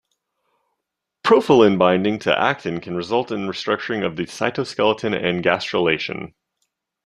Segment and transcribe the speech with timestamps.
[1.23, 6.33] Profilin binding to actin can result in restructuring of the cytoskeleton and gastrulation.